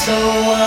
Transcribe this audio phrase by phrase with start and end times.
[0.00, 0.59] so